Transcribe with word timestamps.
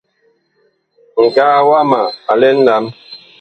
Ŋgaa 1.23 1.59
wama 1.69 2.01
a 2.31 2.33
lɛ 2.39 2.47
a 2.53 2.57
nlam. 2.57 2.85